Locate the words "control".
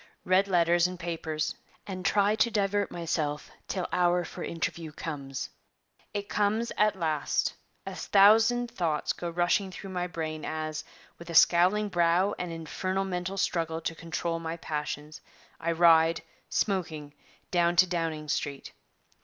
13.93-14.39